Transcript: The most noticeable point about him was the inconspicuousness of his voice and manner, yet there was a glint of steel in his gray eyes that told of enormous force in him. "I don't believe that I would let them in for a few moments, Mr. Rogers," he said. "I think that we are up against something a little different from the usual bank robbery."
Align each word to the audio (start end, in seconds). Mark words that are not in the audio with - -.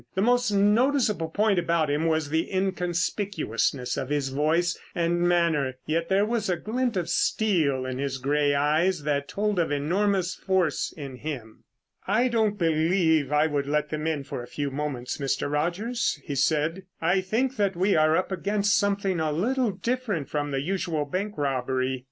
The 0.15 0.21
most 0.23 0.49
noticeable 0.49 1.29
point 1.29 1.59
about 1.59 1.87
him 1.91 2.07
was 2.07 2.31
the 2.31 2.51
inconspicuousness 2.51 3.97
of 4.01 4.09
his 4.09 4.29
voice 4.29 4.75
and 4.95 5.21
manner, 5.21 5.75
yet 5.85 6.09
there 6.09 6.25
was 6.25 6.49
a 6.49 6.57
glint 6.57 6.97
of 6.97 7.07
steel 7.07 7.85
in 7.85 7.99
his 7.99 8.17
gray 8.17 8.55
eyes 8.55 9.03
that 9.03 9.27
told 9.27 9.59
of 9.59 9.71
enormous 9.71 10.33
force 10.33 10.91
in 10.97 11.17
him. 11.17 11.65
"I 12.07 12.29
don't 12.29 12.57
believe 12.57 13.29
that 13.29 13.35
I 13.35 13.45
would 13.45 13.67
let 13.67 13.89
them 13.89 14.07
in 14.07 14.23
for 14.23 14.41
a 14.41 14.47
few 14.47 14.71
moments, 14.71 15.17
Mr. 15.19 15.51
Rogers," 15.51 16.19
he 16.25 16.33
said. 16.33 16.85
"I 16.99 17.21
think 17.21 17.57
that 17.57 17.75
we 17.75 17.95
are 17.95 18.17
up 18.17 18.31
against 18.31 18.75
something 18.75 19.19
a 19.19 19.31
little 19.31 19.69
different 19.69 20.29
from 20.29 20.49
the 20.49 20.61
usual 20.61 21.05
bank 21.05 21.37
robbery." 21.37 21.99